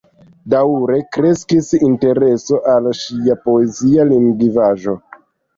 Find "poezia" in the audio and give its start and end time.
3.45-4.07